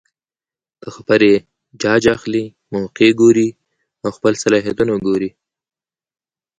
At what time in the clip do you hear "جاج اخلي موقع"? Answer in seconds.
1.81-3.09